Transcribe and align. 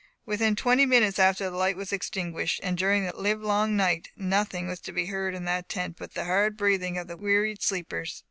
Within 0.25 0.55
twenty 0.55 0.87
minutes 0.87 1.19
after 1.19 1.47
the 1.47 1.57
light 1.57 1.77
was 1.77 1.93
extinguished, 1.93 2.59
and 2.63 2.75
during 2.75 3.03
the 3.05 3.15
livelong 3.15 3.75
night, 3.75 4.09
nothing 4.15 4.65
was 4.67 4.79
to 4.79 4.91
be 4.91 5.05
heard 5.05 5.35
in 5.35 5.45
that 5.45 5.69
tent 5.69 5.95
but 5.99 6.15
the 6.15 6.25
hard 6.25 6.57
breathing 6.57 6.97
of 6.97 7.07
the 7.07 7.15
wearied 7.17 7.61
sleepers. 7.61 8.19